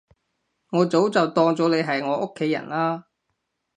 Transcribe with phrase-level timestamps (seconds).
[0.71, 3.03] 我早就當咗你係我屋企人喇